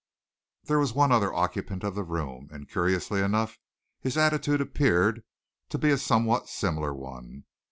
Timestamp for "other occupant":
1.11-1.83